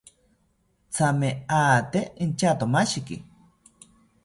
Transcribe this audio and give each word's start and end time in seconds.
Thame 0.95 1.29
ate 1.59 2.01
inchatomashiki 2.23 3.17